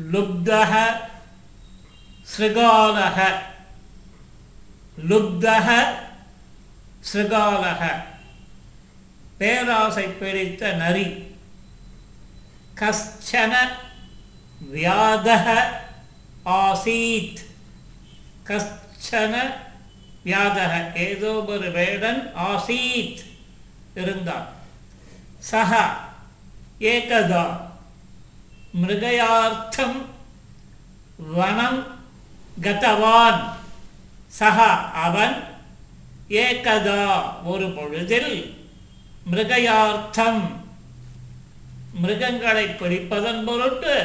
லுப்தः 0.00 1.00
ஸ்ருகாலः 2.22 3.40
லுப்தः 5.08 5.68
ஸ்ருகாலः 7.12 8.04
பேராசை 9.38 10.06
பிடித்த 10.06 10.72
நரி. 10.72 11.36
கஷ்டன 12.74 13.54
வியாதः 14.72 15.70
ஆசீத். 16.44 17.36
கஷ்டன 18.46 19.52
வியாதக 20.24 20.96
ஏதோ 20.96 21.44
ஒரு 21.44 21.70
வேடன் 21.70 22.32
ஆசீத் 22.36 23.24
இருந்தான். 23.94 24.48
சக 25.38 25.96
ஏகதா. 26.80 27.71
மிருகயார்த்தம் 28.80 29.98
வனம் 31.36 31.80
கதவான் 32.64 33.40
சக 34.38 34.58
அவன் 35.06 35.36
ஏகதா 36.42 37.02
ஒரு 37.44 37.66
பொழுதில் 37.76 38.32
மிருகயார்த்தம் 39.30 40.42
மிருகங்களை 42.02 42.66
பிடிப்பதன் 42.80 43.42
பொருட்டு 43.44 43.96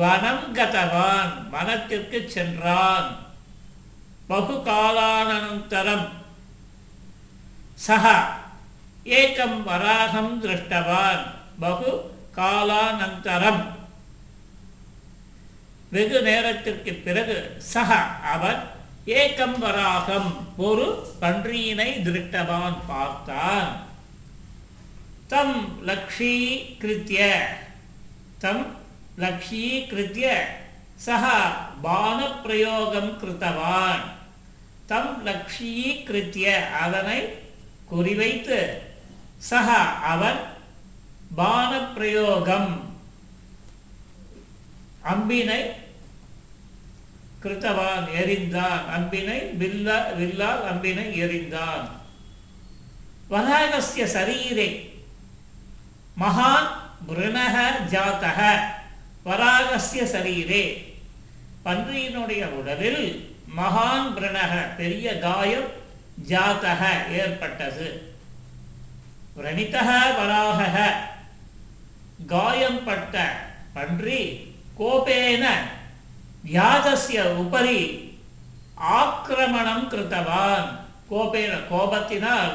வனம் 0.00 0.44
கதவான் 0.56 1.32
வனத்திற்கு 1.52 2.18
சென்றான்। 2.34 3.08
பகு 4.26 4.56
காலானந்தரம் 4.66 6.06
சக 7.86 8.04
ஏகம் 9.20 9.58
வராகம் 9.68 10.34
திருஷ்டவான்। 10.42 11.24
பகு 11.60 11.92
காலானந்தரம். 12.36 13.62
வெகு 15.90 16.22
நேரத்திற்கு 16.22 16.92
பிறகு 16.92 17.56
சக 17.58 17.94
அவர் 18.34 18.72
ஏகம் 19.06 19.58
வராகம் 19.60 20.30
ஒரு 20.56 21.06
பன்றியினை 21.20 21.88
திருட்டவான் 22.02 22.78
பார்த்தான். 22.86 23.86
தம் 25.26 25.86
லக்ஷீகிருத்திய 25.86 27.42
தம் 28.38 28.76
லக்ஷீகிருத்திய 29.18 30.28
சக 30.96 31.24
பானப்பிரயோகம் 31.82 33.12
கிருத்தவான். 33.20 34.02
தம் 34.86 35.26
லக்ஷீகிருத்திய 35.26 36.70
அதனை 36.70 37.20
குறிவைத்து 37.92 38.58
சக 39.38 39.72
அவன் 40.12 40.40
பானப்பிரயோகம். 41.36 42.80
அம்பினை 45.04 45.70
கிருத்தவான் 47.42 48.08
எரிந்தான். 48.22 48.80
அம்பினை 48.96 49.56
வில்ல 49.56 50.14
வில்லால் 50.14 50.64
அம்பினை 50.72 51.12
எரிந்தான். 51.22 51.90
வராகசிய 53.28 54.06
சரீரே. 54.06 54.92
மகான் 56.20 56.66
மிருணக 57.06 57.78
ஜாத்தக 57.90 58.58
வராகசிய 59.24 60.04
சரீரே. 60.04 60.94
பன்றியினுடைய 61.64 62.46
உடலில் 62.46 63.36
மகான் 63.56 64.14
பிரணக 64.16 64.76
பெரிய 64.76 65.18
காயம் 65.18 65.68
ஜாத்தக 66.28 67.10
ஏற்பட்டது. 67.10 68.14
பிரணித்தக 69.36 70.16
வராக 70.16 71.12
காயம்பட்ட 72.26 73.44
பன்றி 73.72 74.52
கோபேன 74.78 75.46
வியாதஸ்ய 76.44 77.20
உபரி 77.20 78.12
ஆக்கிரமணம் 78.80 79.90
கிருத்தவான். 79.90 80.68
கோபேன 81.10 81.52
கோபத்தினால் 81.70 82.54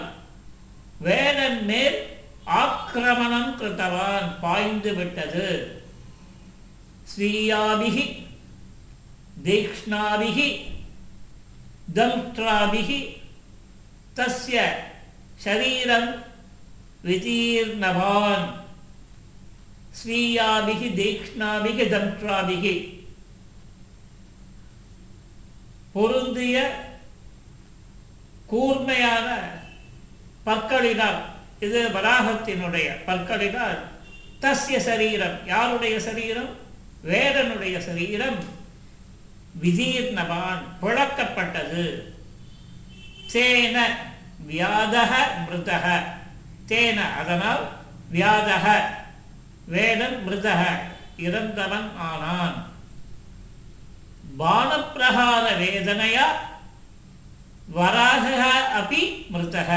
வேடன் 1.00 1.66
மேல் 1.66 2.18
ஆக்கிரமணம் 2.46 3.56
கிருத்தவான். 3.60 4.40
பாய்ந்து 4.42 4.94
விட்டது. 4.94 5.82
ஸ்ரீயாபிகி 7.10 8.26
தீக்ஷ்ணாபிகி 9.44 10.50
தம்ஷ்டாபிகி 11.96 13.00
தஸ்ய 14.16 14.58
சரீரம் 15.36 16.24
விதீர்ணவான் 17.06 18.46
ஸ்வீயாபிகி 19.92 20.88
தீக்ஷ்ணாபிகி 20.96 21.90
தக்ஷாபிகி 21.90 22.98
பொருந்திய 25.92 26.88
கூர்மையான 28.46 29.38
பற்களினால் 30.46 31.22
இது 31.60 31.88
வராகத்தினுடைய 31.88 32.96
பற்களினால் 33.08 33.78
தஸ்ய 34.42 34.78
சரீரம். 34.78 35.46
யாருடைய 35.46 36.00
சரீரம்? 36.00 36.56
வேடனுடைய 37.06 37.80
சரீரம். 37.80 38.44
விதீர்ணவான் 39.64 40.62
புழக்கப்பட்டது. 40.82 42.02
தேன 43.34 43.82
வியாதக 44.48 45.16
மிருதக. 45.46 46.04
தேன 46.68 47.16
அதனால் 47.18 47.70
வியாதக. 48.14 48.82
வேடன் 49.72 50.18
மிருதக 50.26 50.62
இறந்தவன் 51.18 51.90
ஆனான். 51.98 52.58
பானப்பிரகார 54.40 55.46
வேதனையா 55.62 56.28
வராக 57.78 58.26
அப்பி 58.80 59.02
மிருதக. 59.34 59.72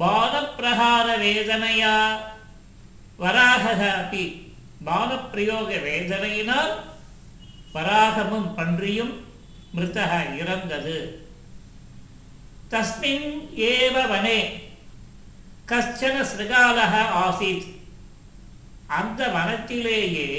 பானப்பிரகார 0.00 1.06
வேதனையா 1.18 1.94
வராக 3.16 3.64
அப்பி 4.00 4.24
பானப்பிரயோக 4.86 5.70
வேதனையினால் 5.88 6.74
வராகமும் 7.74 8.50
பன்றியும் 8.54 9.14
மிருதக 9.76 10.12
இறந்தது. 10.40 10.98
தஸ்மின் 12.70 13.28
ஏவ 13.70 13.96
வனே 14.08 14.38
கஷ்டன 15.68 16.16
சிருகாலக 16.30 16.94
ஆசீத். 17.24 17.68
அந்த 18.96 19.20
வனத்திலேயே 19.36 20.30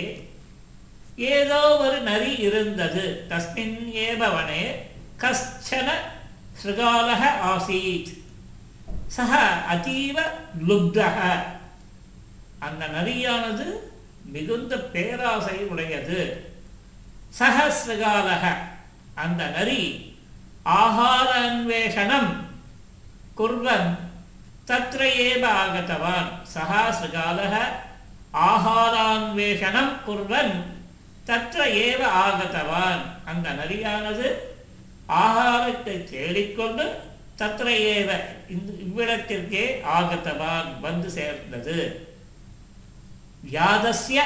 ஏதோ 1.16 1.60
ஒரு 1.78 1.98
நரி 2.02 2.32
இருந்தது. 2.48 3.04
தஸ்மின் 3.30 3.78
ஏபவனே 4.06 4.64
கஷ்டன 5.22 5.90
ஸ்ருகாலக 6.62 7.24
ஆசீத். 7.52 8.12
சக 9.16 9.34
அதீவ 9.74 10.18
லுப்தக 10.68 11.18
அந்த 12.68 12.84
நரியானது 12.96 13.68
மிகுந்த 14.34 14.78
பேராசை 14.94 15.58
உடையது. 15.72 16.22
சக 17.40 17.58
ஸ்ருகாலக 17.80 18.46
அந்த 19.24 19.44
நரி 19.58 19.82
ஆகார 20.80 21.30
அன்வேஷணம் 21.44 22.32
குர்வன் 23.40 23.90
தத்ர 24.70 25.02
ஏவ 25.28 25.44
ஆகதவான் 25.62 26.30
சகா 26.56 26.82
ஸ்ருகாலக 26.98 27.56
ஆகாரான்வேஷணம் 28.34 29.94
குர்வன் 30.08 30.54
தற்ற 31.26 31.66
ஏவ 31.66 32.02
ஆகத்தவான். 32.26 33.02
அந்த 33.26 33.50
நரியானது 33.60 34.28
ஆகாரத்தை 35.08 35.96
தேடிக்கொண்டு 36.12 36.86
தத்ர 37.40 37.68
ஏவ 37.96 38.10
இந்த 38.54 38.70
இவ்விடத்திற்கே 38.86 39.66
ஆகத்தவான் 39.98 40.70
வந்து 40.82 41.10
சேர்ந்தது. 41.12 41.78
வியாதஸ்ய 43.46 44.20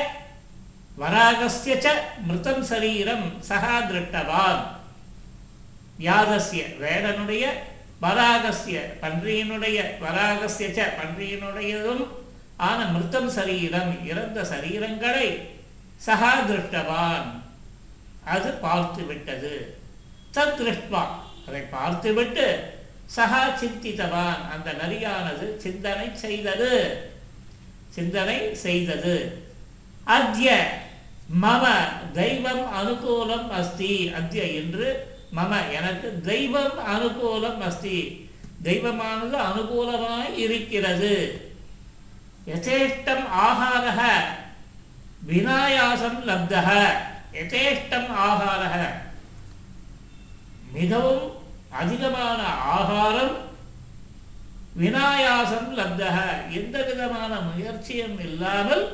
வராகஸ்ய 1.01 1.73
ச 1.85 1.87
மிருதம் 2.27 2.63
சரீரம் 2.71 3.25
சகா 3.49 3.75
திருட்டவான். 3.89 4.61
வியாதஸ்ய 5.99 6.61
வேடனுடைய 6.81 7.45
வராகஸ்ய 8.01 8.77
பன்றியினுடைய 9.01 9.77
வராகஸ்ய 10.03 10.67
ச 10.77 10.89
பன்றியினுடையதும் 10.99 12.03
ஆன 12.57 12.85
மிருத்தம் 12.85 13.29
சரீரம் 13.29 14.05
இறந்த 14.05 14.41
சரீரங்களை 14.41 15.39
சகா 16.05 16.31
திருஷ்டவான். 16.47 17.41
அது 18.25 18.51
பார்த்து 18.51 19.05
விட்டது 19.05 19.77
தத் 20.33 20.55
திருஷ்டுவா 20.57 21.03
அதை 21.47 21.61
பார்த்துவிட்டு 21.61 22.73
சகா 23.15 23.55
சிந்தித்தவான். 23.61 24.49
அந்த 24.51 24.71
நரியானது 24.71 25.57
சிந்தனை 25.57 26.09
செய்தது. 26.13 27.01
சிந்தனை 27.89 28.55
செய்தது. 28.55 29.43
அத்ய 30.03 30.77
மம 31.41 31.67
தெய்வம் 32.13 32.73
அனுகூலம் 32.73 33.49
அஸ்தி. 33.49 34.13
அத்ய 34.13 34.43
என்று 34.43 35.17
மம. 35.35 35.55
எனக்கு 35.73 36.21
தெய்வம் 36.21 36.79
அனுகூலம் 36.79 37.57
அஸ்தி. 37.57 38.29
தெய்வமானது 38.61 39.37
அனுகூலமாய் 39.37 40.37
இருக்கிறது. 40.37 41.47
யசேஷ்டம் 42.51 43.25
ஆகாரக 43.45 44.01
வினாயாசம் 45.29 46.19
லப்தக 46.29 46.69
யதேஷ்டம் 47.37 48.09
ஆகாரக 48.27 48.75
மிகவும் 50.73 51.23
அதிகமான 51.81 52.41
ஆகாரம் 52.77 53.35
வினாயாசம் 54.81 55.69
லப்தக 55.79 56.17
எந்த 56.59 56.75
விதமான 56.89 57.31
முயற்சியும் 57.47 58.19
இல்லாமல் 58.19 58.85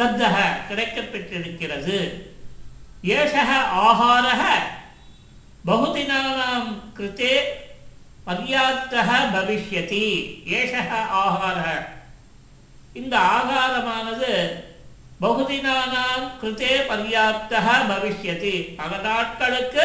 லப்தக 0.00 0.36
கிடைக்கப்பெற்றிருக்கிறது. 0.68 1.98
ஏஷக 3.16 3.50
ஆகாரக 3.88 4.42
பகுதினானாம் 5.66 6.70
கிருத்தே 6.96 7.34
பர்யாப்தக 8.26 9.10
பவிஷ்யதி 9.34 10.04
ஏஷக 10.58 10.90
ஆகார 11.22 11.60
இந்த 13.00 13.14
ஆகாரமானது 13.36 14.32
பகுதினானாம் 15.24 16.24
கிருத்தே 16.40 16.72
பர்யாப்தக 16.90 17.66
பவிஷ்யதி. 17.90 18.54
பல 18.78 18.92
நாட்களுக்கு 19.06 19.84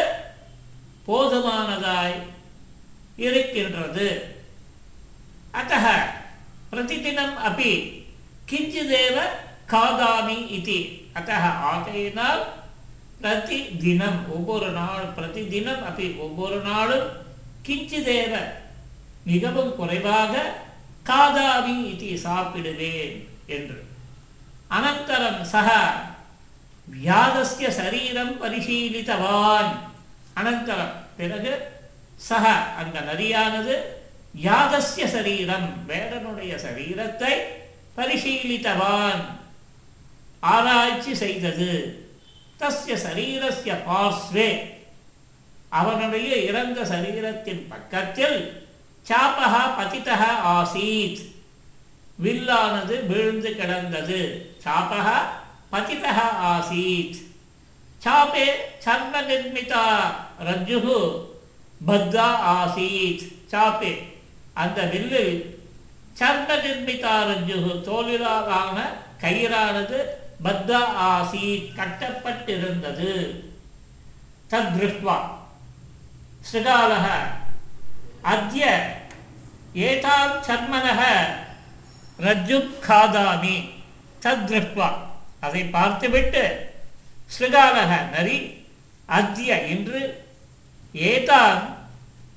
போதுமானதாய் 1.07 2.17
இருக்கின்றது. 3.25 4.07
அத்தக 5.59 5.85
பிரதிதினம் 6.71 7.35
அப்படி 7.47 7.71
கிஞ்சிதேவ 8.49 9.17
காதாமி 9.73 10.37
இது. 10.57 10.79
அத்தக 11.17 11.45
ஆகையினால் 11.71 12.43
பிரதிதினம் 13.21 14.19
ஒவ்வொரு 14.35 14.69
நாள் 14.79 15.07
பிரதிதினம் 15.17 15.81
அப்படி 15.87 16.07
ஒவ்வொரு 16.25 16.59
நாளும் 16.69 17.07
கிஞ்சிதேவ 17.69 18.37
மிகவும் 19.23 19.75
குறைவாக 19.75 20.53
காதாமி 21.05 21.99
இது 21.99 22.29
சாப்பிடுவேன் 22.29 23.27
என்று. 23.45 23.83
அனந்தரம் 24.71 25.41
சக 25.41 25.91
வியாதஸ்ய 26.93 27.69
சரீரம் 27.69 28.41
பரிசீலித்தவான். 28.43 29.71
அனந்தரம். 30.35 30.91
பிறகு 31.17 31.67
சக 32.15 32.49
அந்த 32.49 32.99
நரியானது 32.99 33.75
யாதஸ்ய 34.43 35.07
சரீரம் 35.07 35.85
வேடனுடைய 35.87 36.55
சரீரத்தை 36.55 37.33
பரிசீலித்தவான். 37.97 39.21
ஆராய்ச்சி 40.39 41.15
செய்தது. 41.15 41.71
தஸ்ய 42.59 42.97
சரீரஸ்ய 43.05 43.77
பார்ஸ்வே. 43.85 44.78
அவனுடைய 45.69 46.35
இறந்த 46.35 46.81
சரீரத்தின் 46.81 47.67
பக்கத்தில் 47.69 48.67
சாப்பகா 49.09 49.61
பதிதா 49.79 50.27
ஆசீத். 50.45 51.21
வில்லானது 52.23 53.07
விழுந்து 53.07 53.55
கிடந்தது. 53.55 54.51
சாப்பகா 54.65 55.17
பதிதா 55.71 56.15
ஆசீத். 56.43 57.27
சாப்பே 58.05 58.45
சர்ம 58.85 59.13
நிர்மிதா 59.13 59.83
ரஜ்ஜுகு 60.45 61.25
பத்தா 61.87 62.27
ஆசீத். 62.55 63.31
சாப்பே 63.51 63.97
அந்த 64.53 64.81
வில்லு 64.93 65.45
சர்ம 66.19 66.47
நிர்மிதா 66.47 67.13
ரஜ்ஜுகு 67.29 67.81
தோலிலாலான 67.81 68.77
கயிறானது 69.21 69.99
பத்தா 70.43 70.81
ஆசீத் 71.11 71.71
கட்டப்பட்டிருந்தது. 71.75 73.43
தத்ருஷ்வா 74.49 75.37
ஸ்ருகாலः 76.47 77.07
அத்ய 78.21 78.93
ஏதாம் 79.73 80.39
சர்மனः 80.47 81.01
ரஜ்ஜும் 82.19 82.71
காதாமி. 82.87 83.69
தத்ருஷ்வா 84.21 84.93
அதை 85.39 85.63
பார்த்துவிட்டு 85.63 86.73
ஸ்ருகாலக 87.39 88.09
நரி 88.09 88.65
அத்ய 89.05 89.67
இன்று 89.67 90.25
ஏதான் 90.93 91.59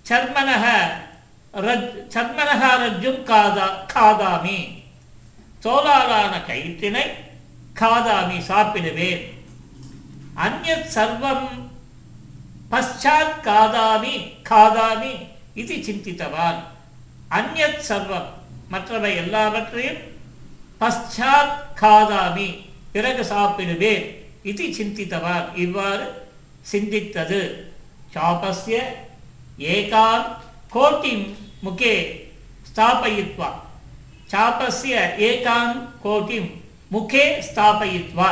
சர்மனக. 0.08 0.64
ரஜ் 1.54 1.90
சர்மனக 2.14 2.62
ரஜ்ஜும் 2.84 3.22
காதா 3.22 3.69
காதாமி. 3.94 4.82
தோலாலான 5.62 6.34
கயிற்றினை 6.46 7.10
காதாமி 7.81 8.38
சாப்பிடுவேன். 8.49 9.22
அந்நத் 10.37 10.90
சர்வம் 10.94 11.49
பஷாத் 12.73 13.41
காதாமி 13.43 14.33
காதாமி 14.49 15.27
இது 15.55 15.75
சிந்தித்தவான். 15.75 16.61
அந்நத் 17.31 17.83
சர்வம் 17.89 18.29
மற்றவை 18.69 19.17
எல்லாவற்றையும் 19.17 19.97
பஷாத் 20.81 21.59
காதாமி 21.81 22.67
பிறகு 22.93 23.23
சாப்பிடுவேன். 23.23 24.05
இது 24.43 24.65
சிந்தித்தவான். 24.65 25.57
இவ்வாறு 25.57 26.29
சிந்தித்தது. 26.73 27.71
சாபஸ்ய 28.15 28.79
ஏகாம் 29.59 30.27
கோட்டி 30.75 31.35
முகே 31.65 31.95
ஸ்தாபயித்வா. 32.75 33.51
சாபஸ்ய 34.31 34.95
ஏகாம் 35.19 35.89
கோட்டி 36.05 36.51
முகே 36.93 37.45
ஸ்தாபயித்வா. 37.55 38.31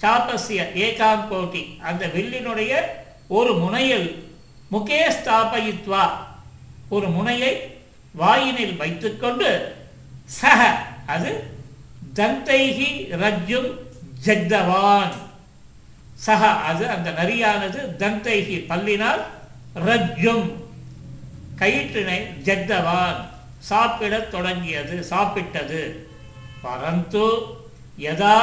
சாபஸ்ய 0.00 0.60
ஏகாம் 0.74 1.24
கோட்டி 1.30 1.80
அந்த 1.80 2.06
வில்லினுடைய 2.06 2.72
ஒரு 3.28 3.54
முனையில் 3.54 4.34
முகே 4.68 5.10
ஸ்தாபயித்வா 5.10 6.10
ஒரு 6.88 7.08
முனையை 7.08 7.78
வாயினில் 8.12 8.76
வைத்துக்கொண்டு 8.76 9.76
சக 10.24 10.86
அது 11.06 11.54
தந்தைகி 12.14 13.08
ரஜ்ஜும் 13.10 13.72
ஜக்தவான். 14.24 15.12
சக 16.14 16.46
அது 16.46 16.88
அந்த 16.88 17.10
நரியானது 17.10 17.96
தந்தைகி 18.02 18.64
பல்லினால் 18.68 19.22
ரஜ்ஜும். 19.86 20.50
கயிற்றினை 21.58 22.26
ஜக்தவான். 22.44 23.24
சாப்பிடத் 23.58 24.30
தொடங்கியது 24.30 25.06
சாப்பிட்டது. 25.10 25.96
பரந்து 26.64 27.30
யதா 27.98 28.40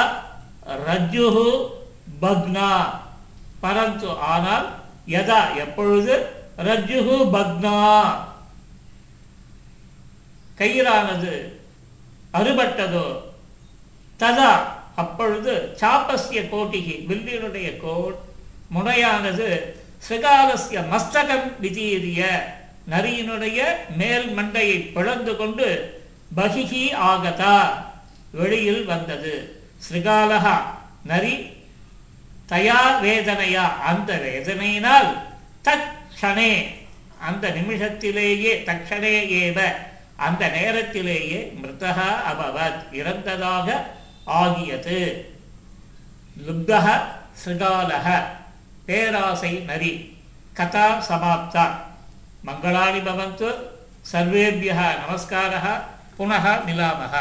ரஜ்ஜுஹு 0.88 1.70
பக்னா. 2.22 3.02
பரந்து 3.64 4.10
ஆனால் 4.34 4.68
யதா 5.08 5.42
எப்பொழுது? 5.56 6.16
ரஜ்ஜுஹு 6.58 7.18
பக்னா 7.36 7.78
கயிறானது 10.60 11.34
அறுபட்டதோ? 12.34 13.06
ததா 14.20 14.52
அப்பொழுது 14.96 15.54
சாப்பஸ்ய 15.82 16.42
கோட்டிகி 16.52 16.96
வில்லினுடைய 17.10 17.70
கோட். 17.82 18.20
முனையானது 18.76 19.48
சிகாலஸ்ய 20.10 20.80
மஸ்தகம் 20.94 21.48
விதீரிய 21.62 22.22
நரியினுடைய 22.90 23.60
மேல் 23.98 24.28
மண்டையை 24.38 24.92
பிளந்து 24.94 25.36
கொண்டு 25.36 25.68
பகிகி 26.36 26.86
ஆகதா. 26.94 27.58
வெளியில் 28.32 28.86
வந்தது. 28.86 29.34
ஸ்ரிகாலகா 29.86 30.56
நரி 31.04 31.53
தயா 32.52 32.80
வேதனையா 33.04 33.66
அந்த 33.90 34.12
வேதனையினால் 34.26 35.10
தக்ஷணே 35.68 36.52
அந்த 37.28 37.46
நிமிஷத்திலேயே 37.58 38.54
தக்ஷணே 38.70 39.16
ஏவ 39.42 39.58
அந்த 40.26 40.44
நேரத்திலேயே 40.56 41.40
மிருதகா 41.62 42.10
அபவத் 42.32 42.82
இறந்ததாக 43.00 43.68
ஆகியது. 44.40 45.00
லுப்தக 46.46 46.88
சிருகாலக 47.42 48.08
பேராசை 48.88 49.54
நரி 49.70 49.94
கதா 50.58 50.88
சமாப்தா. 51.10 51.66
மங்களாணி 52.48 53.02
பவந்து 53.08 53.50
சர்வேபியः 54.12 54.80
நமஸ்காரः 55.02 55.66
புனः 56.18 56.46
மிலாமः 56.68 57.14